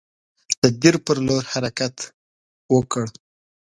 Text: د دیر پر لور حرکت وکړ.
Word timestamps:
د 0.61 0.63
دیر 0.81 0.95
پر 1.05 1.17
لور 1.27 1.43
حرکت 1.51 1.95
وکړ. 2.73 3.05